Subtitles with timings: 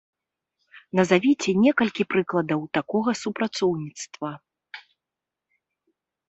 [0.99, 4.33] Назавіце некалькі прыкладаў такога супрацоўніцтва.